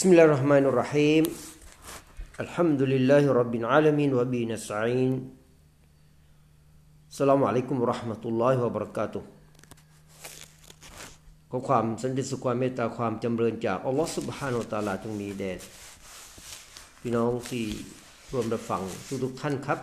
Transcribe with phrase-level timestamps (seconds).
[0.00, 1.24] بسم الله الرحمن الرحيم
[2.44, 5.12] الحمد لله رب العالمين وبه نستعين
[7.12, 9.22] السلام عليكم ورحمة الله وبركاته
[11.50, 15.52] ขอความสันติสุขความเมตตาความจำเริญจากอัลลอฮฺสุบฮานาอัลตะอาลาจงมีแด่
[17.00, 17.64] พี่น้องที่
[18.32, 18.82] ร่วมรับฟัง
[19.24, 19.78] ทุกๆท่านครับ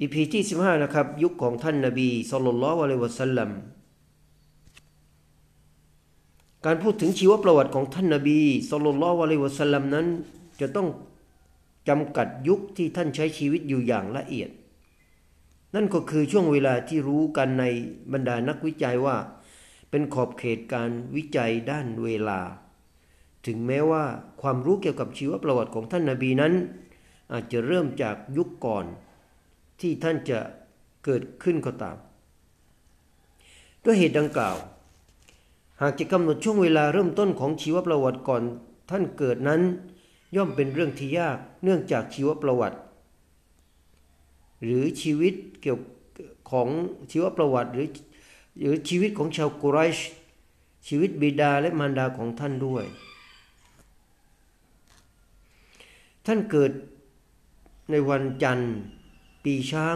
[0.00, 3.50] อีพีที่ 15 นะครับ ยุคของท่านนบีสุลต่านละอะลัยวะสัลลัม
[6.65, 10.07] การพูดถึงชีวประวัติของท่านนบีสุลต่านละอะลัยวะสลลัมนั้น
[10.61, 10.87] จะต้อง
[11.89, 14.49] จำกัดยุคที่ท่านใช้ชีวิตอยู่อย่างละเอียด
[15.75, 17.65] นั่นก็คือช่วงเวลาที่รู้กันใน
[18.13, 19.17] บรรดานักวิจัยว่า
[19.89, 22.39] เป็นขอบเขตการวิจัยด้านเวลา
[23.45, 24.03] ถึงแม้ว่า
[24.41, 26.53] ความรู้เกี่ยวกับชีวประวัติของท่านนาบีนั้น
[27.31, 28.85] อาจจะเริ่มจากยุคก่อน
[29.81, 30.39] ที่ท่านจะ
[31.05, 31.97] เกิดขึ้นก็ตาม
[33.83, 34.57] ด้วยเหตุดังกล่าว
[35.81, 38.43] หากจะกำหนดช่วงเวลาเริ่มต้นของชีวประวัติก่อน
[38.89, 39.61] ท่านเกิดนั้น
[40.35, 42.77] ย่อมเป็นเรื่องที่ยากเนื่องจากชีวประวัติ
[44.63, 45.79] หรือชีวิตเกี่ยว
[46.51, 46.67] ของ
[47.11, 47.87] ชีวประวัติหรือ
[48.59, 49.97] หรือชีวิตของชาวกุไรช
[50.87, 52.85] ชีวิตบิดาและมารดาของท่านด้วย
[56.25, 56.71] ท่านเกิด
[57.91, 58.73] ในวันจันทร์
[59.43, 59.95] ปีช้าง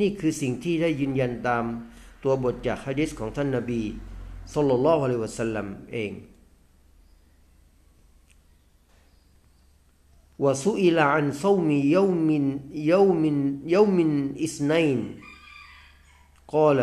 [0.00, 1.64] นี่คือสิ่งที่ได้ยืนยันตาม
[2.22, 3.82] ตัวบทจากฮะดิษของท่านนาบี
[4.53, 6.11] สุลต่านละฮ์อะลัยวะสัลลัมเอง
[10.43, 12.45] ว่าสุอิลาอันซามียามิน
[12.91, 13.37] ยามิน
[13.73, 14.11] ยามิน
[14.43, 15.01] อิสนัยน
[16.55, 16.79] قال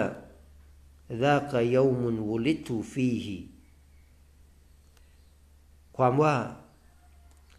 [1.25, 3.27] ذاك يوم ولدت فيه
[5.97, 6.37] ความว่า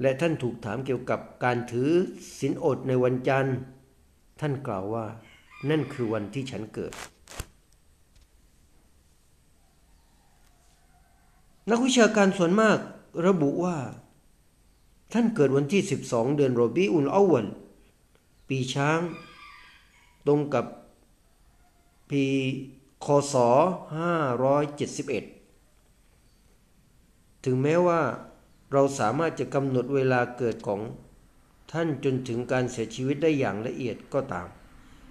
[0.02, 1.92] และท่านถูกถามเกี่ยวกับการถือ
[2.40, 3.58] ศีลอดในวันจันทร์
[4.40, 5.06] ท่านกล่าวว่า
[5.70, 6.94] นั่นคือวันที่ฉันเกิด
[11.71, 12.79] นักวิชาการส่วนมาก
[13.27, 13.79] ระบุว่า
[15.13, 17.47] ท่านเกิดวันที่ 12 เดือนโรบีอุลอาวัน
[18.49, 19.01] ปีช้าง
[20.27, 20.67] ตรงกับ
[22.11, 22.25] ปี
[23.05, 23.35] คศ
[24.61, 28.01] 571 ถึงแม้ว่า
[28.73, 30.81] เราสามารถจะกำหนดเวลาเกิดของ
[31.73, 34.47] ท่านจนถึงการเสียชีวิตได้อย่างละเอียดก็ตาม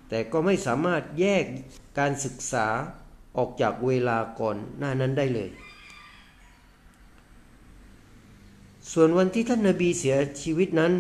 [0.10, 1.46] แต่ก็ไม่สามารถแยก
[2.00, 2.68] การศึกษา
[3.38, 5.50] ออกจากเวลาก่อนหน้านั้นได้เลย
[8.96, 10.92] ส่วนวันที่ท่านนาบีเสียชีวิตนั้น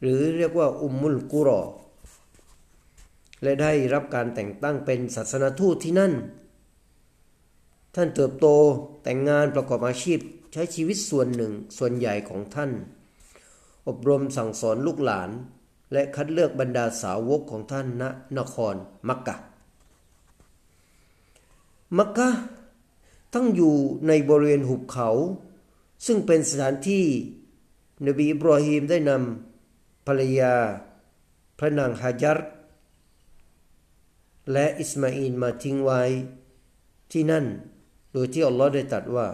[0.00, 1.62] หรือเรียกว่าอุมมุลกุรอ
[3.42, 6.12] และได้รับการแต่งตั้งเป็นศาสนทูตที่นั่น
[7.94, 8.46] ท่านเติบโต
[9.02, 10.18] แต่งงานประกอบอาชีพ
[10.52, 12.70] ใช้ชีวิตส่วนหนึ่งส่วนใหญ่ของท่าน
[13.88, 15.30] อบรมสั่งสอนลูกหลาน
[15.92, 18.04] และคัดเลือกบรรดาสาวกของท่านณ
[18.38, 18.74] นคร
[19.08, 19.36] มักกะ
[21.98, 22.28] มักกะ
[23.34, 23.74] ตั้งอยู่
[24.06, 25.08] ในบริเวณหุบเขา
[26.06, 27.04] ซึ่งเป็นสถานที่
[28.07, 30.55] นบีอิบรอฮีมได้นำภรรยา
[31.59, 32.39] พระนางฮาจัร
[34.51, 36.01] และอิสมาอิลมาทิ้งไว้
[37.11, 37.45] ที่นั่น
[38.13, 39.27] โดยที่อัลลอฮ์ได้ตรัสว่า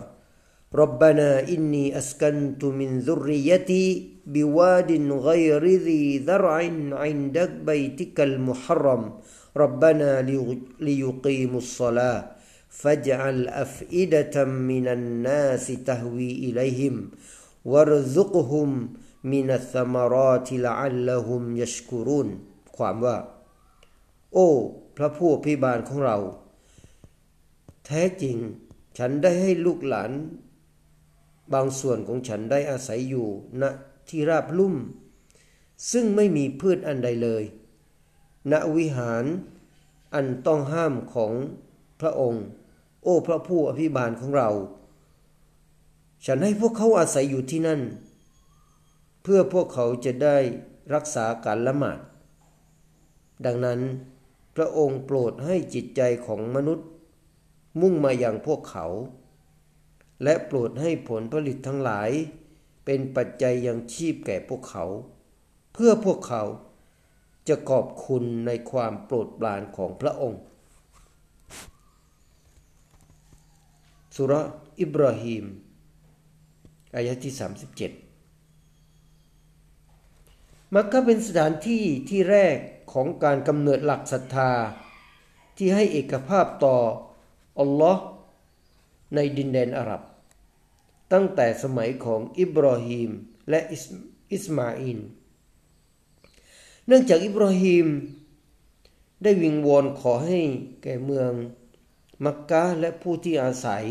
[0.72, 3.86] ربنا إني أسكنت من ذريتي
[4.26, 6.56] بواد غير ذي ذرع
[7.04, 9.02] عند بيتك المحرم
[9.58, 10.12] ربنا
[10.80, 12.20] ليقيموا الصلاة
[12.70, 17.12] فاجعل أفئدة من الناس تهوي إليهم
[17.72, 18.70] وارزقهم
[19.34, 22.28] من الثمرات لعلهم يشكرون
[22.78, 23.18] ความว่า
[24.34, 24.50] โอ้
[24.98, 26.18] พระผู้พิบาลของเรา
[27.86, 28.38] แท้จริง
[28.98, 30.12] ฉันได้ให้ลูกหลาน
[31.54, 33.28] บางส่วนของฉันได้อาศัยอยู่
[33.62, 33.64] ณ
[34.10, 34.76] ที่ราบลุ่ม
[35.92, 37.44] ซึ่งไม่มีพืชอันใดเลย
[38.52, 39.26] ณวิหาร
[40.14, 41.34] อันต้องห้ามของ
[42.02, 42.46] พระองค์
[43.04, 44.50] โอ้ พระผู้อภิบาลของเรา
[46.25, 47.81] ฉันให้พวกเขาอาศัยอยู่ที่นั่น
[49.23, 50.37] เพื่อพวกเขาจะได้
[50.95, 51.99] รักษาการละหมาด
[53.45, 53.81] ดังนั้น
[54.57, 56.87] พระองค์โปรดให้จิตใจของมนุษย์
[57.81, 58.87] มุ่งมาอย่างพวกเขา
[60.23, 62.11] และโปรดให้ผลผลิตทั้งหลาย
[62.85, 64.85] เป็นปัจจัยยังชีพแก่พวกเขา
[65.73, 66.43] เพื่อพวกเขา
[67.49, 70.41] จะขอบคุณในความโปรดปรานของพระองค์
[74.15, 74.35] สุร
[74.81, 75.45] อิบราฮิม
[76.97, 77.43] อายะที่ 37
[80.75, 82.57] มักกะเป็นสถานที่ที่แรก
[82.93, 84.53] ของการกำเนิดหลักศรัทธา
[85.57, 86.77] ที่ให้เอกภาพต่อ
[87.59, 88.03] อัลลอฮ์
[89.15, 90.03] ในดินแดนอาหรับ
[91.13, 93.11] ตั้งแต่สมัยของอิบราฮิม
[93.51, 93.61] และ
[94.33, 94.99] อิสมาอิน
[96.87, 97.87] เนื่องจากอิบราฮิม
[99.23, 100.39] ได้วิงวอนขอให้
[100.83, 101.33] แก่เมือง
[102.25, 103.85] มักกะและผู้ที่อาศัย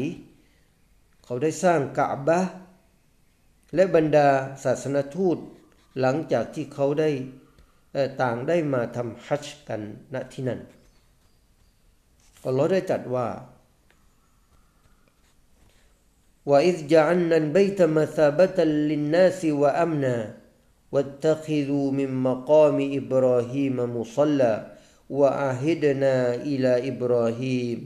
[1.24, 2.40] เขาได้สร้างกะบะ
[3.75, 4.29] และบรรดา
[4.64, 5.38] ศาสนทูต
[6.00, 7.11] หลังจากที่เขาได้
[8.23, 9.81] ต่างได้มาทำฮัจจ์กัน
[10.14, 10.61] ณที่นั่น
[12.47, 13.29] อัลลอฮ์ได้จัดว่า
[16.50, 20.17] وإذ جعلنا البيت مثابة للناس وأمنا
[20.93, 24.55] واتخذوا من مقام إبراهيم مصلى
[25.11, 27.79] وعهدنا إلى إبراهيم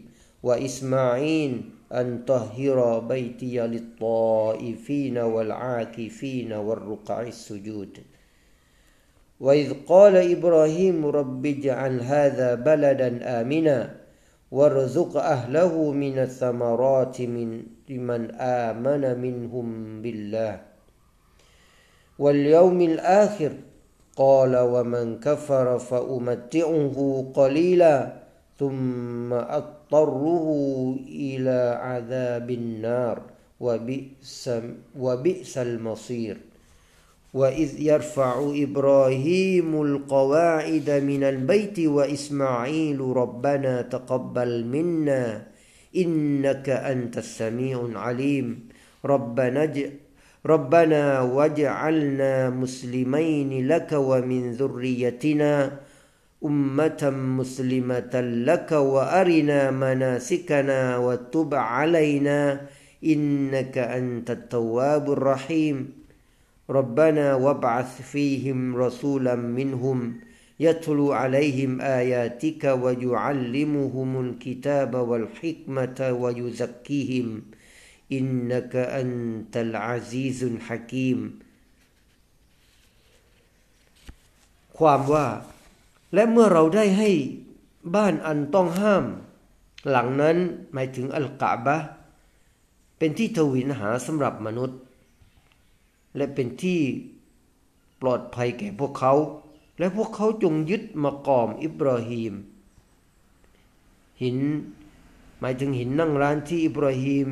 [0.43, 1.53] وإسماعيل
[1.92, 7.98] أن طهر بيتي للطائفين والعاكفين والركع السجود.
[9.40, 13.96] وإذ قال إبراهيم رب اجعل هذا بلدا آمنا
[14.52, 20.62] وارزق أهله من الثمرات من لمن آمن منهم بالله.
[22.20, 23.52] واليوم الآخر
[24.16, 26.98] قال ومن كفر فأمتعه
[27.34, 28.14] قليلا
[28.60, 29.34] ثم
[29.90, 30.46] أضطره
[31.10, 33.18] إلى عذاب النار
[33.60, 34.50] وبئس,
[35.00, 36.38] وبئس المصير.
[37.34, 45.48] وإذ يرفع إبراهيم القواعد من البيت وإسماعيل ربنا تقبل منا
[45.96, 48.70] إنك أنت السميع العليم.
[49.06, 49.74] ربنا
[50.46, 55.80] ربنا واجعلنا مسلمين لك ومن ذريتنا
[56.45, 57.03] أمة
[57.41, 62.67] مسلمة لك وأرنا مناسكنا وتب علينا
[63.05, 65.93] إنك أنت التواب الرحيم
[66.71, 70.21] ربنا وابعث فيهم رسولا منهم
[70.61, 77.43] يتلو عليهم آياتك ويعلمهم الكتاب والحكمة ويزكيهم
[78.13, 81.21] إنك أنت العزيز الحكيم
[84.79, 85.27] ความว่า
[86.14, 87.10] และเมื่อเราได้ให้
[87.96, 89.06] บ้านอันต้องห้าม
[89.90, 90.38] หลังนั้น
[90.74, 91.78] หมายถึงอัลกะบะ
[92.98, 94.80] เป็นที่ทวินหาสำหรับมนุษย์
[96.16, 96.80] และเป็นที่
[98.02, 99.14] ปลอดภัยแก่พวกเขา
[99.80, 102.34] และพวกเขาจงยึดมากอมอิบราฮิม
[104.24, 104.38] หิน
[105.40, 107.28] หมายถึงหินนั่งร้านที่อิบราฮิม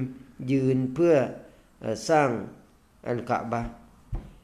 [0.51, 1.15] ยืนเพื่อ
[2.09, 2.29] สร้าง
[3.07, 3.61] อันกะบะ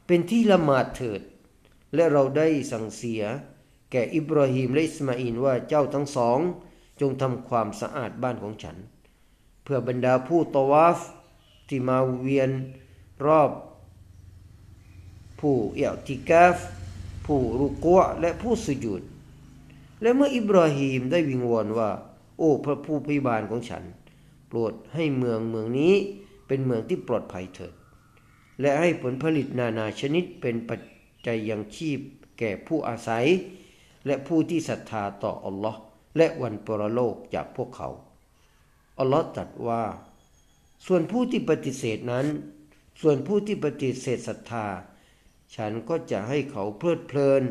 [0.07, 1.21] เป็นที่ละหมาดเถิด
[1.95, 3.23] และเราได้สั่งเสีย
[3.93, 6.39] แก่อิบราฮิมและอิสมาอินว่าเจ้าทั้งสอง
[7.01, 8.77] จงทำความสะอาดบ้านของฉัน
[9.63, 10.99] เพื่อบรรดาผู้ตวาฟ
[11.67, 12.49] ที่มาเวียน
[13.25, 13.51] รอบ
[15.39, 16.55] ผู้เอติกาฟ
[17.25, 19.01] ผู้รุกวะและผู้สุญูด
[20.01, 21.89] และเมื่ออิบราฮิมได้วิงวอนว่า
[22.37, 23.83] โอ้พระผู้พิบาลของฉัน
[24.47, 25.93] โปรดให้เมืองเมืองนี้
[26.47, 27.73] เป็นเมืองที่ปลอดภัยเถิด
[28.61, 30.79] และให้ผลผลิตนานาชนิดเป็นปัจ
[31.27, 31.99] จัยยังชีพ
[32.39, 33.25] แก่ผู้อาศัย
[34.05, 35.79] และผู้ที่ศรัทธาต่ออัลลอฮ์
[36.17, 37.89] และวันปรโลกจากพวกเขา
[38.99, 39.83] อัลลอฮ์ตรัสว่า
[40.85, 42.25] ส่วนผู้ที่ปฏิเสธนั้น
[43.01, 44.65] ส่วนผู้ที่ปฏิเสธศรัทธา
[45.55, 47.43] ฉันก็จะให้เขาเพลิดเพลิน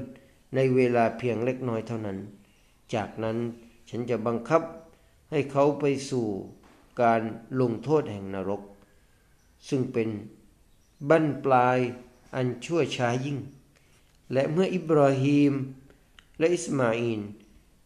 [0.54, 2.18] ในเวลาเพียงเล็กน้อยเท่านั้น
[2.94, 3.38] จากนั้น
[3.90, 4.62] ฉันจะบังคับ
[5.30, 6.26] ให้เขาไปสู่
[7.02, 7.22] การ
[7.60, 8.62] ลงโทษแห่งนรก
[9.68, 10.08] ซึ่งเป็น
[11.08, 11.78] บั้นปลาย
[12.34, 13.38] อันชั่วช้ายิ่ง
[14.32, 15.52] และเมื่ออิบราฮิม
[16.38, 17.20] และอิสมาอิน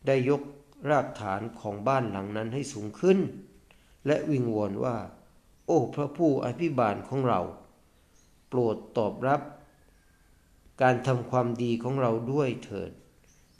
[0.06, 0.42] ได้ยก
[0.90, 3.18] รากฐานของบ้านหลังนั้นให้สูงขึ้น
[4.06, 4.96] และวิงวอนว่า
[5.66, 7.40] โอ้พระผู้อภิบาลของเรา
[8.48, 9.40] โปรดตอบรับ
[10.82, 12.90] การทำความดีของเราด้วยเถิด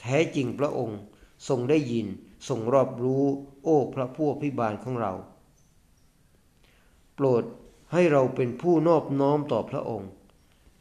[0.01, 1.01] แท้จริงพระองค์
[1.49, 2.07] ทรงได้ยิน
[2.49, 3.25] ทรงรอบรู้
[3.63, 5.13] โอ้พระผู้อภิบาลของเรา
[7.15, 7.45] โปรด
[7.93, 10.11] ให้เราเป็นผู้นอบน้อมต่อพระองค์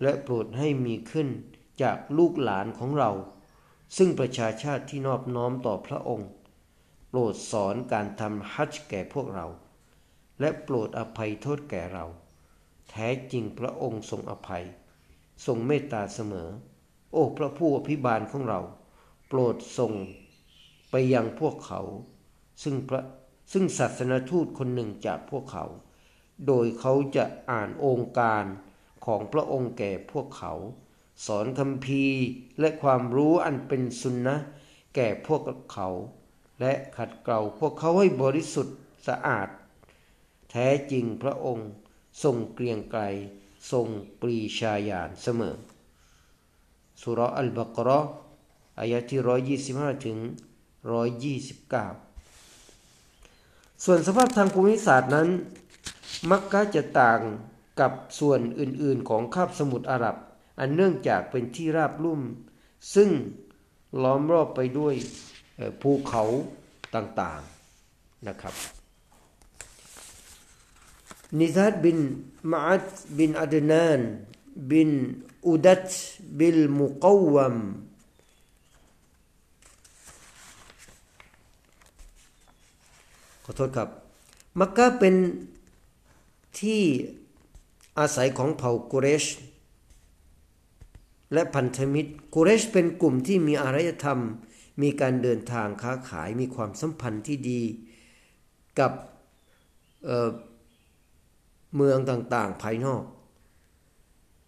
[0.02, 1.28] และโปรดให้มีขึ้น
[1.82, 3.12] จากลูกหลานของเรา
[3.98, 6.30] ซึ่งประชาชาติที่นอบน้อมต่อพระองค์
[7.08, 9.48] โปรดสอนการทำฮัจญ์แก่พวกเรา
[10.40, 12.06] และโปรดอภัยโทษแก่เรา
[12.90, 14.66] แท้จริงพระองค์ทรงอภัย
[15.46, 16.50] ทรงเมตตาเสมอ
[17.12, 18.62] โอ้พระผู้อภิบาลของเรา
[19.28, 19.94] โปรดทรง
[20.92, 21.82] ไปยังพวกเขา
[22.64, 23.02] ซึ่งพระ
[23.54, 25.66] ซึ่งศาสนทูตคนหนึ่งจากพวกเขา
[26.48, 28.44] โดยเขาจะอ่านองค์การ
[29.06, 30.54] ของพระองค์แก่พวกเขา
[31.26, 32.04] สอนคำพี
[32.60, 34.36] และความรู้อันเป็นสุนนะ
[34.96, 35.42] แก่พวก
[35.74, 35.88] เขา
[36.62, 38.76] และขัดเกลาพวกเขาให้บริสุทธิ์
[39.08, 39.50] สะอาด
[40.52, 41.70] แท้จริงพระองค์
[42.24, 43.02] ทรงเกรียงไกร
[43.72, 43.88] ทรง
[44.22, 45.56] ปรีชาญาณเสมอ
[47.02, 48.00] สุรอัลบากรอ
[48.80, 50.18] อายะที่ร้อยยี่สิบห้าถึง
[50.92, 51.86] ร้อยยี่สิบเก้า
[53.84, 55.28] ส่วนสภาพทางภูมิศาสตร์นั้น
[56.30, 57.20] มักกะจะต่าง
[57.80, 60.16] กับส่วนอื่นๆของคาบสมุทรอาหรับ
[60.60, 62.22] อันเนื่องจากเป็นที่ราบลุ่ม
[62.96, 63.10] ซึ่ง
[64.04, 64.96] ล้อมรอบไปด้วย
[65.82, 66.24] ภูเขา
[66.96, 68.56] ต่างๆนะครับ
[71.40, 71.98] นิซัดบิน
[72.52, 72.84] มาอัด
[73.18, 74.00] บินอัดนาน
[74.72, 74.90] บิน
[75.46, 75.88] อุดัต
[76.40, 77.56] บิลมุกวัม
[83.44, 83.90] ขอโทษครับ
[84.60, 85.16] มักกะเป็น
[86.60, 86.82] ที่
[88.00, 89.26] อาศัยของเผ่ากุเรช
[91.34, 94.20] และพันธมิตรกุเรชเป็นกลุ่มที่มีอารยธรรม
[94.82, 97.62] มีการเดินทางค้าขายมีความสัมพันธ์ที่ดี
[98.80, 98.92] กับ
[100.06, 103.04] เเมืองต่างๆ ภายนอก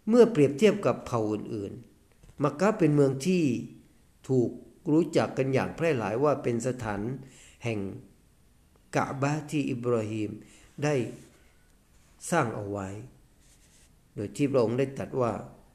[0.08, 3.44] เมื่อเปรียบเทียบกับเผ่าอื่นๆ มักกะเป็นเมืองที่
[4.28, 4.50] ถูก
[4.92, 7.00] รู้จักกันอย่างแพร่หลายว่าเป็นสถาน
[7.64, 7.80] แห่ง
[8.96, 10.30] กะบะที่อิบราฮิม
[10.84, 10.94] ได้
[12.30, 12.88] สร้างเอาไว้
[14.14, 15.32] โดยที่พระองค์ได้ตรัสว่า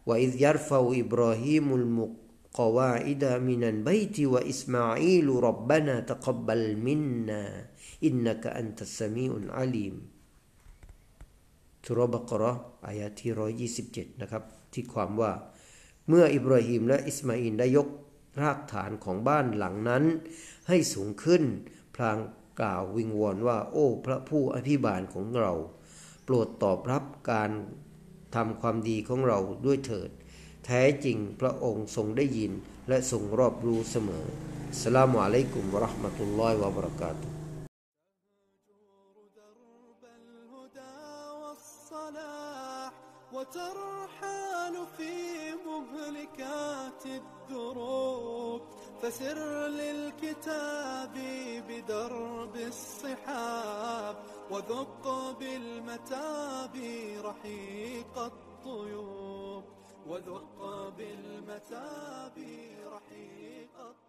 [0.07, 2.11] ว่าอิยารฟาอิบราฮิมุลมุก
[2.57, 7.41] กวาอิดามินันบัยติวะอิสมาอีลรับบานาตะกับบัลมินนา
[8.05, 9.39] อินนักอันตัสมีอุ
[11.97, 12.43] รบกร
[12.87, 14.43] อายะที่ร้อยยี่สิบเจ็ดนะครับ
[14.73, 15.31] ที่ความว่า
[16.07, 17.87] เมื่ออิบราฮิมและอิสมาอินได้ยก
[18.41, 20.03] รากฐานของบ้านหลังนั้น
[20.67, 21.43] ให้สูงขึ้น
[21.95, 22.17] พลาง
[22.59, 25.53] กล่าววิงวอนว่า โอ้ พระผู้อภิบาลของเรา
[26.23, 27.51] โปรดตอบรับการ
[28.34, 30.10] ทำความดีของเราด้วยเถิด
[30.64, 32.52] แท้จริงพระองค์ทรงได้ยิน
[32.88, 34.26] และทรงรอบรู้เสมอ
[34.80, 37.28] สลามุอะลัยกุมวะราะห์มะตุลลอฮิวะบะเราะกาตุ
[43.36, 45.14] وترحال في
[45.68, 48.60] مهلكات الدروب
[49.00, 49.38] فسر
[49.80, 51.14] للكتاب
[51.68, 54.16] بدرب الصحاب
[54.53, 56.75] وذق بالمتاب
[57.25, 59.63] رحيق الطيوب
[60.07, 62.37] وذق بالمتاب
[62.85, 64.02] رحيق الطيوب